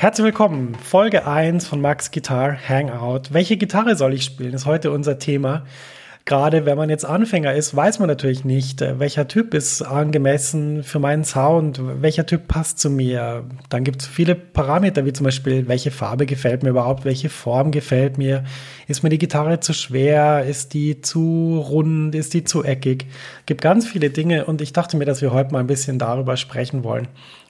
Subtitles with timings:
[0.00, 0.76] Herzlich willkommen.
[0.76, 3.32] Folge 1 von Max Guitar Hangout.
[3.32, 4.54] Welche Gitarre soll ich spielen?
[4.54, 5.64] Ist heute unser Thema
[6.28, 10.84] gerade wenn man jetzt Anfänger ist, weiß man natürlich nicht, äh, welcher Typ ist angemessen
[10.84, 13.44] für meinen Sound, welcher Typ passt zu mir.
[13.70, 17.70] Dann gibt es viele Parameter, wie zum Beispiel, welche Farbe gefällt mir überhaupt, welche Form
[17.70, 18.44] gefällt mir.
[18.88, 20.44] Ist mir die Gitarre zu schwer?
[20.44, 22.14] Ist die zu rund?
[22.14, 23.06] Ist die zu eckig?
[23.46, 26.36] Gibt ganz viele Dinge und ich dachte mir, dass wir heute mal ein bisschen darüber
[26.36, 27.08] sprechen wollen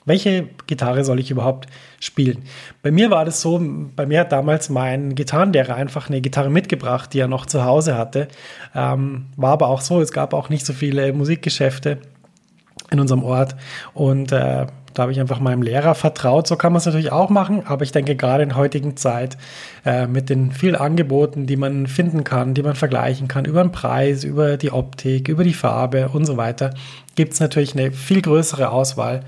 [0.08, 1.66] welche Gitarre soll ich überhaupt
[2.00, 2.44] spielen?
[2.82, 3.60] Bei mir war das so,
[3.94, 7.96] bei mir hat damals mein Gitarrenlehrer einfach eine Gitarre mitgebracht, die er noch zu Hause
[7.96, 8.28] hatte.
[8.74, 11.98] Ähm, war aber auch so, es gab auch nicht so viele Musikgeschäfte
[12.90, 13.54] in unserem Ort
[13.94, 14.66] und äh,
[14.98, 16.48] da habe ich einfach meinem Lehrer vertraut.
[16.48, 19.38] So kann man es natürlich auch machen, aber ich denke gerade in heutigen Zeit
[19.86, 23.70] äh, mit den vielen Angeboten, die man finden kann, die man vergleichen kann, über den
[23.70, 26.74] Preis, über die Optik, über die Farbe und so weiter,
[27.14, 29.20] gibt es natürlich eine viel größere Auswahl.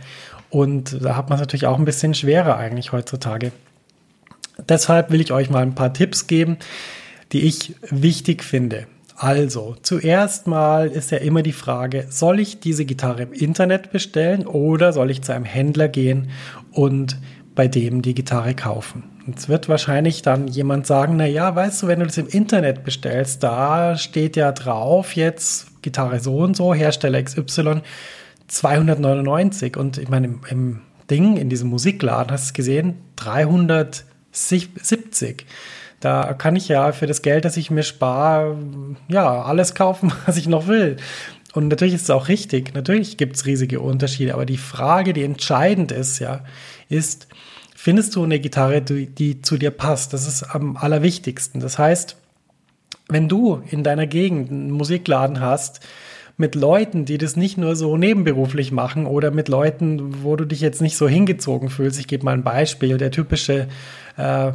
[0.51, 3.53] Und da hat man es natürlich auch ein bisschen schwerer eigentlich heutzutage.
[4.69, 6.59] Deshalb will ich euch mal ein paar Tipps geben,
[7.33, 8.87] die ich wichtig finde.
[9.17, 14.47] Also, zuerst mal ist ja immer die Frage, soll ich diese Gitarre im Internet bestellen
[14.47, 16.31] oder soll ich zu einem Händler gehen
[16.73, 17.19] und
[17.55, 19.05] bei dem die Gitarre kaufen?
[19.27, 22.83] Jetzt wird wahrscheinlich dann jemand sagen, na ja, weißt du, wenn du das im Internet
[22.83, 27.83] bestellst, da steht ja drauf jetzt Gitarre so und so, Hersteller XY
[28.51, 35.47] 299 und ich meine, im, im Ding, in diesem Musikladen, hast du es gesehen, 370.
[36.01, 38.59] Da kann ich ja für das Geld, das ich mir spare,
[39.09, 40.97] ja, alles kaufen, was ich noch will.
[41.53, 45.25] Und natürlich ist es auch richtig, natürlich gibt es riesige Unterschiede, aber die Frage, die
[45.25, 46.45] entscheidend ist, ja,
[46.89, 47.29] ist,
[47.75, 50.13] findest du eine Gitarre, die, die zu dir passt?
[50.13, 51.61] Das ist am allerwichtigsten.
[51.61, 52.17] Das heißt,
[53.09, 55.81] wenn du in deiner Gegend einen Musikladen hast,
[56.41, 60.61] mit Leuten, die das nicht nur so nebenberuflich machen oder mit Leuten, wo du dich
[60.61, 62.01] jetzt nicht so hingezogen fühlst.
[62.01, 62.97] Ich gebe mal ein Beispiel.
[62.97, 63.69] Der typische
[64.17, 64.53] äh,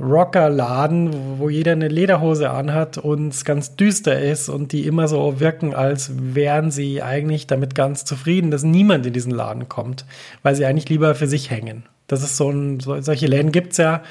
[0.00, 5.38] Rockerladen, wo jeder eine Lederhose anhat und es ganz düster ist und die immer so
[5.38, 10.06] wirken, als wären sie eigentlich damit ganz zufrieden, dass niemand in diesen Laden kommt,
[10.42, 11.84] weil sie eigentlich lieber für sich hängen.
[12.08, 14.02] Das ist so ein, so, solche Läden gibt's ja.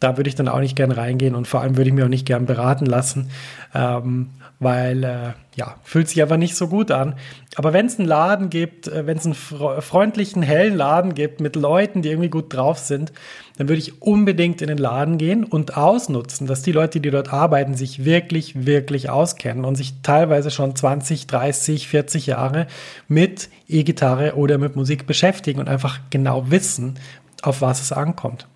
[0.00, 2.08] Da würde ich dann auch nicht gern reingehen und vor allem würde ich mir auch
[2.10, 3.30] nicht gern beraten lassen.
[3.74, 4.30] Ähm,
[4.64, 7.14] weil äh, ja, fühlt sich aber nicht so gut an.
[7.56, 11.54] Aber wenn es einen Laden gibt, äh, wenn es einen freundlichen, hellen Laden gibt mit
[11.54, 13.12] Leuten, die irgendwie gut drauf sind,
[13.56, 17.32] dann würde ich unbedingt in den Laden gehen und ausnutzen, dass die Leute, die dort
[17.32, 22.66] arbeiten, sich wirklich, wirklich auskennen und sich teilweise schon 20, 30, 40 Jahre
[23.06, 26.98] mit E-Gitarre oder mit Musik beschäftigen und einfach genau wissen,
[27.42, 28.48] auf was es ankommt.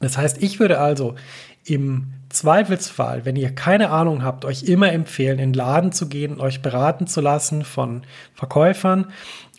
[0.00, 1.14] Das heißt, ich würde also
[1.66, 6.40] im Zweifelsfall, wenn ihr keine Ahnung habt, euch immer empfehlen, in den Laden zu gehen,
[6.40, 8.02] euch beraten zu lassen von
[8.34, 9.06] Verkäufern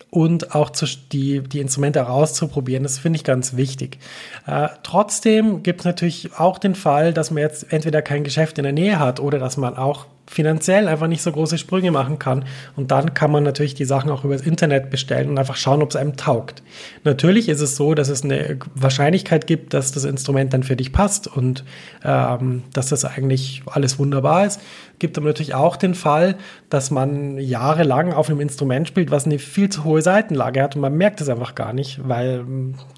[0.09, 2.83] und auch zu, die, die Instrumente auszuprobieren.
[2.83, 3.99] Das finde ich ganz wichtig.
[4.45, 8.63] Äh, trotzdem gibt es natürlich auch den Fall, dass man jetzt entweder kein Geschäft in
[8.63, 12.45] der Nähe hat oder dass man auch finanziell einfach nicht so große Sprünge machen kann.
[12.75, 15.89] Und dann kann man natürlich die Sachen auch übers Internet bestellen und einfach schauen, ob
[15.89, 16.61] es einem taugt.
[17.05, 20.91] Natürlich ist es so, dass es eine Wahrscheinlichkeit gibt, dass das Instrument dann für dich
[20.91, 21.63] passt und
[22.03, 24.59] ähm, dass das eigentlich alles wunderbar ist.
[24.99, 26.35] Gibt aber natürlich auch den Fall,
[26.69, 30.81] dass man jahrelang auf einem Instrument spielt, was eine viel zu hohe Seitenlage hat und
[30.81, 32.43] man merkt es einfach gar nicht, weil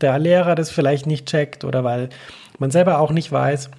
[0.02, 2.10] der Lehrer das vielleicht nicht checkt oder weil
[2.58, 3.70] man selber auch nicht weiß,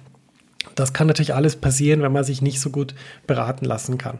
[0.75, 2.95] das kann natürlich alles passieren, wenn man sich nicht so gut
[3.27, 4.19] beraten lassen kann.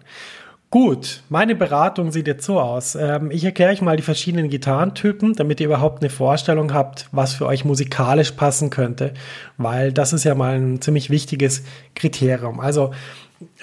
[0.72, 2.96] Gut, meine Beratung sieht jetzt so aus.
[2.96, 7.34] Ähm, ich erkläre euch mal die verschiedenen Gitarrentypen, damit ihr überhaupt eine Vorstellung habt, was
[7.34, 9.14] für euch musikalisch passen könnte,
[9.58, 12.62] weil das ist ja mal ein ziemlich wichtiges Kriterium.
[12.62, 12.92] Also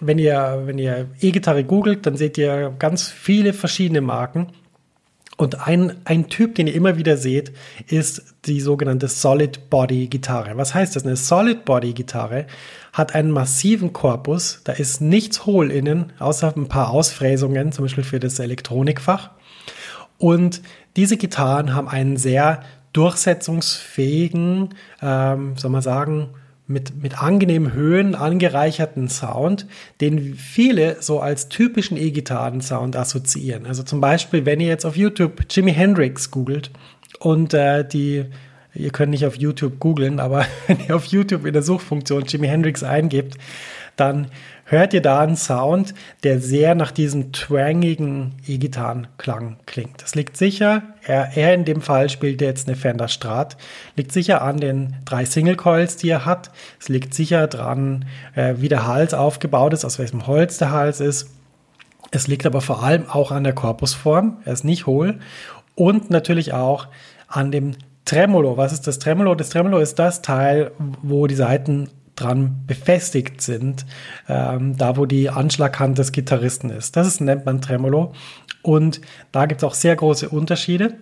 [0.00, 4.48] wenn ihr, wenn ihr E-Gitarre googelt, dann seht ihr ganz viele verschiedene Marken
[5.38, 7.52] und ein, ein Typ, den ihr immer wieder seht,
[7.87, 10.56] ist die sogenannte Solid Body Gitarre.
[10.56, 11.06] Was heißt das?
[11.06, 12.46] Eine Solid Body Gitarre
[12.93, 18.02] hat einen massiven Korpus, da ist nichts hohl innen, außer ein paar Ausfräsungen, zum Beispiel
[18.02, 19.31] für das Elektronikfach.
[20.19, 20.61] Und
[20.96, 26.31] diese Gitarren haben einen sehr durchsetzungsfähigen, ähm, soll man sagen,
[26.69, 29.67] mit, mit angenehmen Höhen angereicherten Sound,
[30.03, 33.67] den viele so als typischen E-Gitarren-Sound assoziieren.
[33.67, 36.70] Also zum Beispiel, wenn ihr jetzt auf YouTube Jimi Hendrix googelt
[37.19, 38.26] und äh, die,
[38.75, 42.47] ihr könnt nicht auf YouTube googeln, aber wenn ihr auf YouTube in der Suchfunktion Jimi
[42.47, 43.38] Hendrix eingebt,
[43.97, 44.29] dann
[44.70, 45.94] hört ihr da einen Sound,
[46.25, 50.03] der sehr nach diesem twangigen E-Gitarrenklang klingt.
[50.03, 53.56] Das liegt sicher, er, er in dem Fall spielt jetzt eine Fender Strat,
[53.97, 56.50] liegt sicher an den drei Single Coils, die er hat.
[56.79, 58.05] Es liegt sicher dran,
[58.35, 61.31] äh, wie der Hals aufgebaut ist, aus welchem Holz der Hals ist.
[62.11, 65.19] Es liegt aber vor allem auch an der Korpusform, er ist nicht hohl
[65.75, 66.88] und natürlich auch
[67.26, 67.73] an dem
[68.05, 68.56] Tremolo.
[68.56, 69.35] Was ist das Tremolo?
[69.35, 70.73] Das Tremolo ist das Teil,
[71.03, 73.87] wo die Saiten dran befestigt sind,
[74.29, 76.97] ähm, da wo die Anschlaghand des Gitarristen ist.
[76.97, 78.12] Das ist, nennt man Tremolo.
[78.62, 79.00] Und
[79.32, 80.99] da gibt es auch sehr große Unterschiede.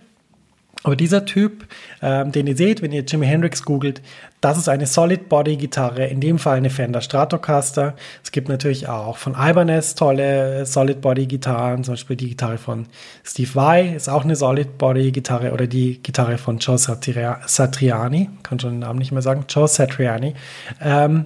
[0.83, 1.65] Aber dieser Typ,
[2.01, 4.01] ähm, den ihr seht, wenn ihr Jimi Hendrix googelt,
[4.41, 7.95] das ist eine Solid Body Gitarre, in dem Fall eine Fender Stratocaster.
[8.23, 12.85] Es gibt natürlich auch von Ibanez tolle Solid Body Gitarren, zum Beispiel die Gitarre von
[13.23, 18.59] Steve Vai ist auch eine Solid Body Gitarre oder die Gitarre von Joe Satriani, kann
[18.59, 20.35] schon den Namen nicht mehr sagen, Joe Satriani.
[20.81, 21.25] Ähm,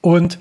[0.00, 0.38] und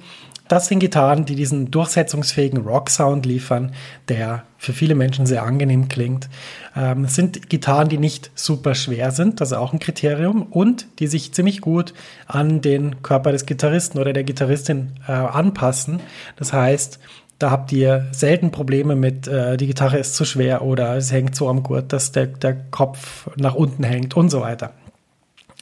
[0.52, 3.72] das sind Gitarren, die diesen durchsetzungsfähigen Rock-Sound liefern,
[4.10, 6.28] der für viele Menschen sehr angenehm klingt.
[6.76, 10.88] Ähm, es sind Gitarren, die nicht super schwer sind, das ist auch ein Kriterium, und
[11.00, 11.94] die sich ziemlich gut
[12.28, 16.02] an den Körper des Gitarristen oder der Gitarristin äh, anpassen.
[16.36, 17.00] Das heißt,
[17.40, 21.34] da habt ihr selten Probleme mit, äh, die Gitarre ist zu schwer oder es hängt
[21.34, 24.74] so am Gurt, dass der, der Kopf nach unten hängt und so weiter.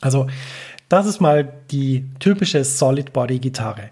[0.01, 0.25] Also
[0.89, 3.91] das ist mal die typische Solid Body Gitarre.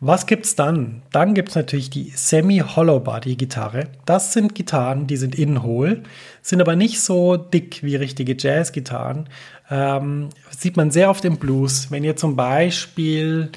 [0.00, 1.00] Was gibt's dann?
[1.10, 3.88] Dann gibt's natürlich die Semi-Hollow Body Gitarre.
[4.04, 6.02] Das sind Gitarren, die sind innen hohl,
[6.42, 9.28] sind aber nicht so dick wie richtige Jazz-Gitarren.
[9.70, 13.50] Ähm, sieht man sehr oft im Blues, wenn ihr zum Beispiel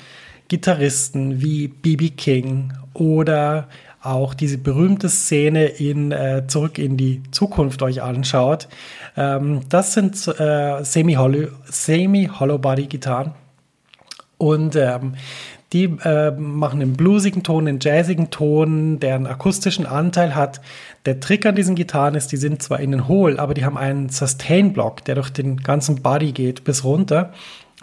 [0.47, 2.11] Gitarristen wie B.B.
[2.11, 3.67] King oder
[4.01, 8.69] auch diese berühmte Szene in äh, Zurück in die Zukunft euch anschaut.
[9.17, 12.29] Ähm, das sind äh, Semi-Hollow Semi.
[14.37, 15.15] Und ähm,
[15.73, 20.61] die äh, machen einen bluesigen Ton, einen jazzigen Ton, der einen akustischen Anteil hat.
[21.05, 24.09] Der Trick an diesen Gitarren ist, die sind zwar innen hohl, aber die haben einen
[24.09, 27.33] Sustain-Block, der durch den ganzen Body geht bis runter,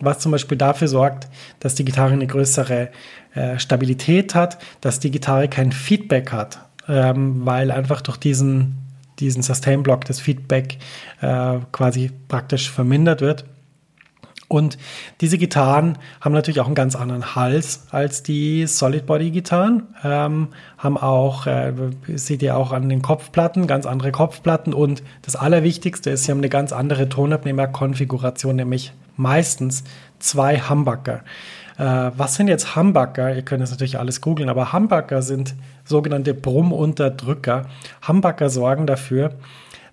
[0.01, 1.29] was zum Beispiel dafür sorgt,
[1.61, 2.91] dass die Gitarre eine größere
[3.35, 8.79] äh, Stabilität hat, dass die Gitarre kein Feedback hat, ähm, weil einfach durch diesen,
[9.21, 10.79] diesen Sustain-Block das Feedback
[11.21, 13.45] äh, quasi praktisch vermindert wird.
[14.49, 14.79] Und
[15.21, 20.49] diese Gitarren haben natürlich auch einen ganz anderen Hals als die Solid-Body-Gitarren, ähm,
[20.79, 21.73] haben auch, äh,
[22.15, 26.39] seht ihr auch an den Kopfplatten, ganz andere Kopfplatten und das Allerwichtigste ist, sie haben
[26.39, 29.83] eine ganz andere Tonabnehmer-Konfiguration, nämlich meistens
[30.21, 31.23] zwei Humbucker.
[31.79, 33.35] Äh, was sind jetzt Humbucker?
[33.35, 37.67] Ihr könnt das natürlich alles googeln, aber Humbucker sind sogenannte Brummunterdrücker.
[38.07, 39.33] Humbucker sorgen dafür,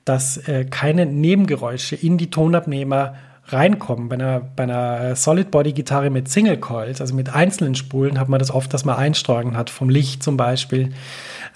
[0.05, 3.15] dass äh, keine Nebengeräusche in die Tonabnehmer
[3.47, 4.09] reinkommen.
[4.09, 8.19] Bei einer, bei einer äh, Solid Body Gitarre mit Single Coils, also mit einzelnen Spulen,
[8.19, 10.93] hat man das oft, dass man Einstreuungen hat, vom Licht zum Beispiel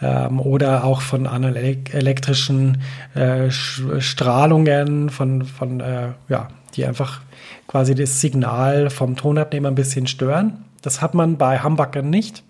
[0.02, 2.82] ähm, oder auch von elektrischen
[3.16, 7.22] äh, Strahlungen, von, von äh, ja, die einfach
[7.68, 10.66] quasi das Signal vom Tonabnehmer ein bisschen stören.
[10.82, 12.44] Das hat man bei Humbuckern nicht.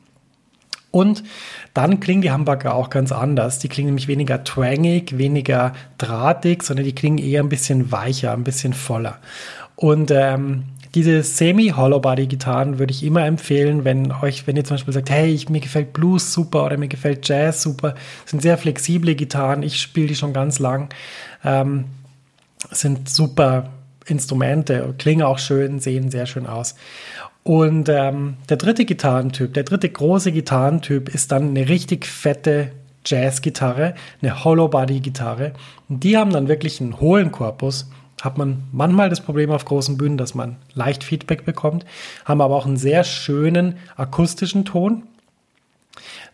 [0.91, 1.23] Und
[1.73, 3.59] dann klingen die Humbucker auch ganz anders.
[3.59, 8.43] Die klingen nämlich weniger twangig, weniger drahtig, sondern die klingen eher ein bisschen weicher, ein
[8.43, 9.19] bisschen voller.
[9.75, 10.63] Und ähm,
[10.95, 15.49] diese Semi-Hollow-Body-Gitarren würde ich immer empfehlen, wenn euch, wenn ihr zum Beispiel sagt, hey, ich,
[15.49, 17.91] mir gefällt Blues super oder mir gefällt Jazz super,
[18.23, 20.89] das sind sehr flexible Gitarren, ich spiele die schon ganz lang,
[21.43, 21.85] ähm,
[22.71, 23.69] sind super
[24.07, 26.75] Instrumente, klingen auch schön, sehen sehr schön aus.
[27.47, 32.71] Und ähm, der dritte Gitarrentyp, der dritte große Gitarrentyp ist dann eine richtig fette
[33.05, 35.53] Jazz-Gitarre, eine Hollow-Body-Gitarre.
[35.87, 37.89] Und die haben dann wirklich einen hohlen Korpus.
[38.21, 41.85] Hat man manchmal das Problem auf großen Bühnen, dass man leicht Feedback bekommt,
[42.25, 45.03] haben aber auch einen sehr schönen akustischen Ton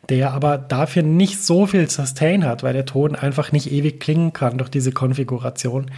[0.09, 4.33] der aber dafür nicht so viel Sustain hat, weil der Ton einfach nicht ewig klingen
[4.33, 5.91] kann durch diese Konfiguration.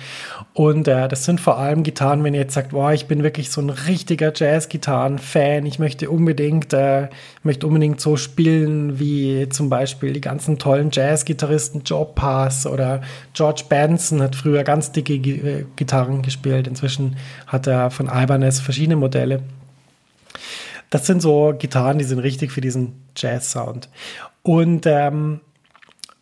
[0.54, 3.50] Und äh, das sind vor allem Gitarren, wenn ihr jetzt sagt, boah, ich bin wirklich
[3.50, 7.10] so ein richtiger Jazz-Gitarren-Fan, ich möchte unbedingt, äh,
[7.42, 13.02] möchte unbedingt so spielen wie zum Beispiel die ganzen tollen Jazz-Gitarristen Joe Pass oder
[13.34, 16.68] George Benson hat früher ganz dicke äh, Gitarren gespielt.
[16.68, 17.16] Inzwischen
[17.48, 19.42] hat er von Ibanez verschiedene Modelle.
[20.90, 23.90] Das sind so Gitarren, die sind richtig für diesen Jazz-Sound.
[24.44, 25.42] Und ähm,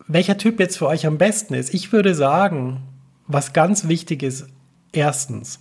[0.07, 1.73] welcher Typ jetzt für euch am besten ist?
[1.73, 2.81] Ich würde sagen,
[3.27, 4.47] was ganz wichtig ist,
[4.91, 5.59] erstens,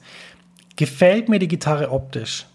[0.77, 2.47] gefällt mir die Gitarre optisch?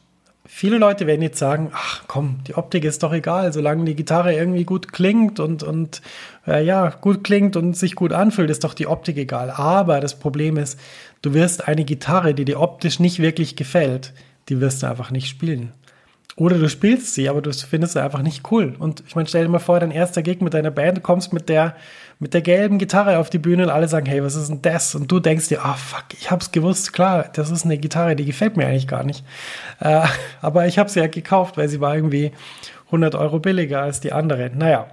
[0.45, 4.33] Viele Leute werden jetzt sagen, ach komm, die Optik ist doch egal, solange die Gitarre
[4.33, 6.01] irgendwie gut klingt und, und
[6.47, 9.51] äh, ja, gut klingt und sich gut anfühlt, ist doch die Optik egal.
[9.51, 10.79] Aber das Problem ist,
[11.21, 14.13] du wirst eine Gitarre, die dir optisch nicht wirklich gefällt,
[14.47, 15.73] die wirst du einfach nicht spielen.
[16.37, 18.75] Oder du spielst sie, aber du findest sie einfach nicht cool.
[18.77, 21.33] Und ich meine, stell dir mal vor, dein erster Gig mit deiner Band, du kommst
[21.33, 21.75] mit der,
[22.19, 24.93] mit der gelben Gitarre auf die Bühne und alle sagen, hey, was ist denn das?
[24.93, 28.15] Und du denkst dir, ah, oh, fuck, ich hab's gewusst, klar, das ist eine Gitarre,
[28.15, 29.25] die gefällt mir eigentlich gar nicht.
[29.79, 30.05] Äh,
[30.41, 32.31] aber ich habe sie ja gekauft, weil sie war irgendwie
[32.85, 34.51] 100 Euro billiger als die andere.
[34.53, 34.85] Naja,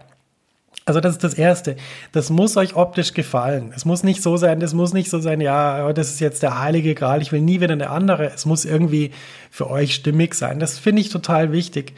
[0.87, 1.77] also das ist das Erste.
[2.13, 3.73] Das muss euch optisch gefallen.
[3.75, 6.61] Es muss nicht so sein, das muss nicht so sein, ja, das ist jetzt der
[6.61, 8.27] heilige Gral, ich will nie wieder eine andere.
[8.27, 9.11] Es muss irgendwie
[9.51, 10.61] für euch stimmig sein.
[10.61, 11.95] Das finde ich total wichtig.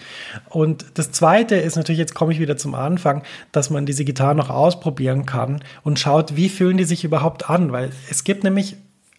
[0.50, 4.36] Und das Zweite ist natürlich, jetzt komme ich wieder zum Anfang, dass man diese Gitarre
[4.36, 7.72] noch ausprobieren kann und schaut, wie fühlen die sich überhaupt an.
[7.72, 8.76] Weil es gibt nämlich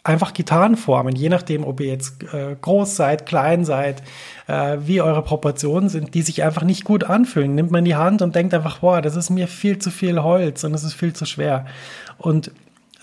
[0.07, 4.01] einfach Gitarrenformen, je nachdem, ob ihr jetzt äh, groß seid, klein seid,
[4.47, 7.55] äh, wie eure Proportionen sind, die sich einfach nicht gut anfühlen.
[7.55, 10.63] Nimmt man die Hand und denkt einfach, boah, das ist mir viel zu viel Holz
[10.63, 11.65] und es ist viel zu schwer.
[12.17, 12.51] Und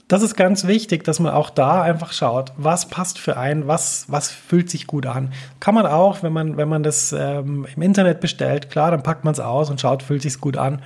[0.09, 4.07] das ist ganz wichtig, dass man auch da einfach schaut, was passt für einen, was,
[4.09, 5.33] was fühlt sich gut an.
[5.61, 9.25] Kann man auch, wenn man, wenn man das ähm, im Internet bestellt, klar, dann packt
[9.25, 10.83] man es aus und schaut, fühlt sich gut an.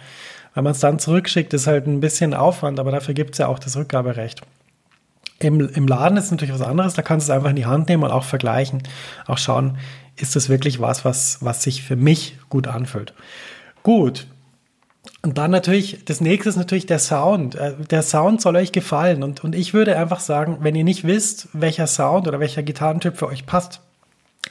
[0.55, 3.47] Wenn man es dann zurückschickt, ist halt ein bisschen Aufwand, aber dafür gibt es ja
[3.47, 4.43] auch das Rückgaberecht.
[5.41, 7.89] Im, Im Laden ist natürlich was anderes, da kannst du es einfach in die Hand
[7.89, 8.83] nehmen und auch vergleichen,
[9.27, 9.79] auch schauen,
[10.17, 13.15] ist das wirklich was, was, was sich für mich gut anfühlt.
[13.83, 14.27] Gut.
[15.23, 17.55] Und dann natürlich, das nächste ist natürlich der Sound.
[17.55, 19.23] Äh, der Sound soll euch gefallen.
[19.23, 23.17] Und, und ich würde einfach sagen, wenn ihr nicht wisst, welcher Sound oder welcher Gitarrentyp
[23.17, 23.81] für euch passt,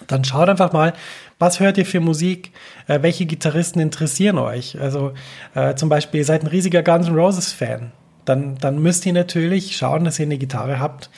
[0.08, 0.94] dann schaut einfach mal,
[1.40, 2.52] was hört ihr für Musik?
[2.88, 4.80] Äh, welche Gitarristen interessieren euch?
[4.80, 5.14] Also
[5.56, 7.92] äh, zum Beispiel, ihr seid ein riesiger Guns N' Roses Fan
[8.28, 11.10] dann, dann müsst ihr natürlich schauen, dass ihr eine Gitarre habt,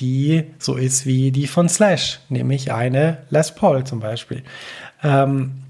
[0.00, 4.42] die so ist wie die von Slash, nämlich eine Les Paul zum Beispiel.
[5.02, 5.62] Ähm,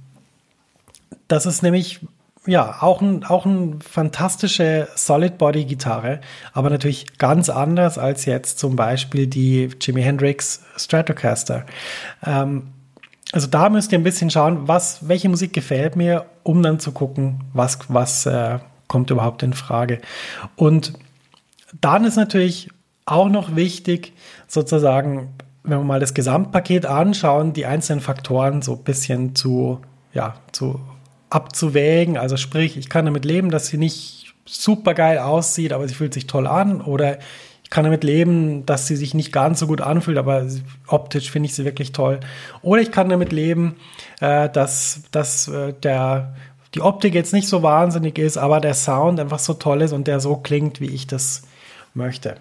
[1.28, 2.00] das ist nämlich
[2.46, 6.20] ja auch ein, auch ein fantastische Solid Body Gitarre,
[6.54, 11.66] aber natürlich ganz anders als jetzt zum Beispiel die Jimi Hendrix Stratocaster.
[12.24, 12.68] Ähm,
[13.32, 16.92] also da müsst ihr ein bisschen schauen, was, welche Musik gefällt mir, um dann zu
[16.92, 20.00] gucken, was, was, äh, kommt überhaupt in Frage.
[20.54, 20.92] Und
[21.80, 22.70] dann ist natürlich
[23.04, 24.12] auch noch wichtig,
[24.48, 29.80] sozusagen, wenn wir mal das Gesamtpaket anschauen, die einzelnen Faktoren so ein bisschen zu,
[30.12, 30.80] ja, zu
[31.30, 32.16] abzuwägen.
[32.16, 36.14] Also sprich, ich kann damit leben, dass sie nicht super geil aussieht, aber sie fühlt
[36.14, 36.80] sich toll an.
[36.80, 37.18] Oder
[37.62, 40.46] ich kann damit leben, dass sie sich nicht ganz so gut anfühlt, aber
[40.86, 42.20] optisch finde ich sie wirklich toll.
[42.62, 43.76] Oder ich kann damit leben,
[44.20, 46.36] äh, dass, dass äh, der
[46.74, 50.06] die Optik jetzt nicht so wahnsinnig ist, aber der Sound einfach so toll ist und
[50.06, 51.42] der so klingt, wie ich das
[51.94, 52.36] möchte.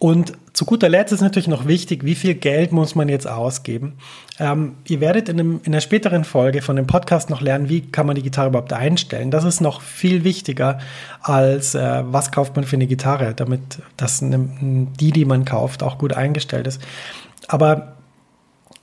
[0.00, 3.94] Und zu guter Letzt ist natürlich noch wichtig, wie viel Geld muss man jetzt ausgeben.
[4.38, 7.80] Ähm, ihr werdet in, einem, in einer späteren Folge von dem Podcast noch lernen, wie
[7.80, 9.32] kann man die Gitarre überhaupt einstellen.
[9.32, 10.78] Das ist noch viel wichtiger
[11.20, 15.82] als äh, was kauft man für eine Gitarre, damit das eine, die, die man kauft,
[15.82, 16.80] auch gut eingestellt ist.
[17.48, 17.96] Aber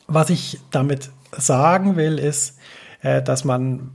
[0.08, 2.58] was ich damit sagen will, ist,
[3.06, 3.92] äh, dass man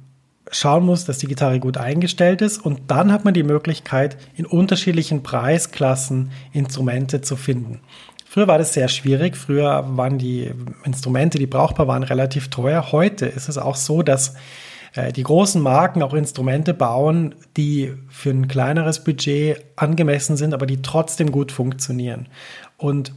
[0.53, 4.47] schauen muss, dass die Gitarre gut eingestellt ist und dann hat man die Möglichkeit, in
[4.47, 7.81] unterschiedlichen Preisklassen Instrumente zu finden.
[8.25, 9.37] Früher war das sehr schwierig.
[9.37, 10.53] Früher waren die
[10.85, 12.93] Instrumente, die brauchbar waren, relativ teuer.
[12.93, 14.35] Heute ist es auch so, dass
[14.95, 20.67] äh, die großen Marken auch Instrumente bauen, die für ein kleineres Budget angemessen sind, aber
[20.67, 22.29] die trotzdem gut funktionieren.
[22.77, 23.13] Und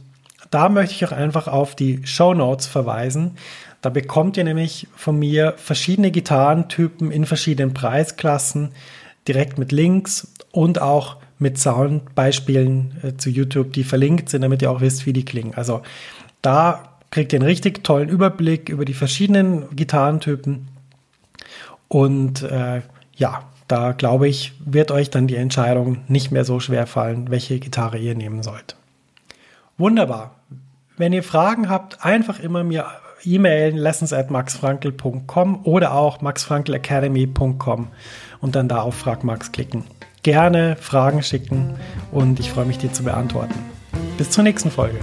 [0.50, 3.36] da möchte ich auch einfach auf die Show Notes verweisen.
[3.84, 8.70] Da bekommt ihr nämlich von mir verschiedene Gitarrentypen in verschiedenen Preisklassen
[9.28, 14.70] direkt mit Links und auch mit Soundbeispielen äh, zu YouTube, die verlinkt sind, damit ihr
[14.70, 15.52] auch wisst, wie die klingen.
[15.52, 15.82] Also
[16.40, 20.66] da kriegt ihr einen richtig tollen Überblick über die verschiedenen Gitarrentypen.
[21.88, 22.80] Und äh,
[23.16, 27.58] ja, da glaube ich, wird euch dann die Entscheidung nicht mehr so schwer fallen, welche
[27.58, 28.76] Gitarre ihr nehmen sollt.
[29.76, 30.36] Wunderbar.
[30.96, 32.86] Wenn ihr Fragen habt, einfach immer mir
[33.26, 37.88] E-Mailen lessons at maxfrankel.com oder auch maxfrankelacademy.com
[38.40, 39.84] und dann da auf Frag Max klicken
[40.24, 41.76] gerne Fragen schicken
[42.10, 43.54] und ich freue mich, dir zu beantworten.
[44.18, 44.98] Bis zur nächsten Folge.